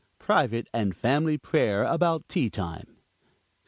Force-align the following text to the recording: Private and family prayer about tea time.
Private 0.17 0.67
and 0.73 0.97
family 0.97 1.37
prayer 1.37 1.83
about 1.83 2.27
tea 2.27 2.49
time. 2.49 2.97